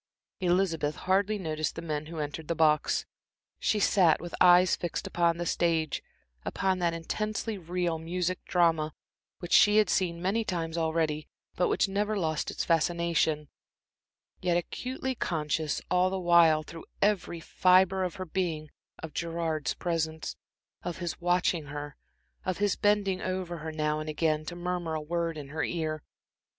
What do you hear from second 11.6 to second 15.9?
which never lost its fascination; yet acutely conscious